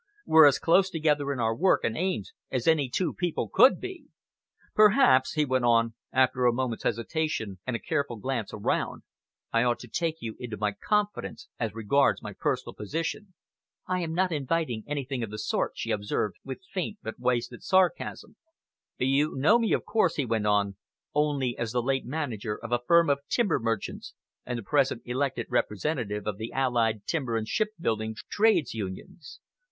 [0.25, 4.05] "We're as close together in our work and aims as any two people could be.
[4.73, 9.03] Perhaps," he went on, after a moment's hesitation and a careful glance around,
[9.53, 13.35] "I ought to take you into my confidence as regards my personal position."
[13.87, 18.37] "I am not inviting anything of the sort," she observed, with faint but wasted sarcasm.
[18.97, 20.77] "You know me, of course," he went on,
[21.13, 24.15] "only as the late manager of a firm of timber merchants
[24.47, 29.39] and the present elected representative of the allied Timber and Shipbuilding Trades Unions.